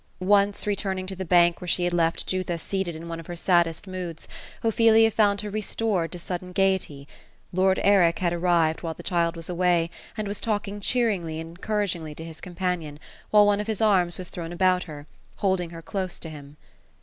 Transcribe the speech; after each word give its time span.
Once, 0.19 0.65
returning 0.65 1.05
to 1.05 1.15
the 1.15 1.23
bank 1.23 1.61
where 1.61 1.67
she 1.67 1.83
had 1.83 1.93
left 1.93 2.25
Jutha 2.25 2.57
seated 2.57 2.95
in 2.95 3.07
one 3.07 3.19
of 3.19 3.27
her 3.27 3.35
saddest 3.35 3.85
moods, 3.85 4.27
Ophelia 4.63 5.11
found 5.11 5.41
her 5.41 5.51
restored 5.51 6.11
to 6.11 6.17
sudden 6.17 6.53
gaiety. 6.53 7.07
Lord 7.53 7.79
Eric 7.83 8.17
had 8.17 8.33
arrived, 8.33 8.81
while 8.81 8.95
the 8.95 9.03
child 9.03 9.35
was 9.35 9.47
away, 9.47 9.91
and 10.17 10.27
was 10.27 10.41
talking 10.41 10.79
cheeringly 10.79 11.39
and 11.39 11.49
encouragingly 11.51 12.15
to 12.15 12.25
his 12.25 12.41
companion, 12.41 12.99
while 13.29 13.45
one 13.45 13.59
of 13.59 13.67
his 13.67 13.79
arms 13.79 14.17
was 14.17 14.29
thrown 14.29 14.51
about 14.51 14.85
her, 14.85 15.05
holding 15.37 15.69
her 15.69 15.83
close 15.83 16.17
to 16.17 16.29
him. 16.29 16.57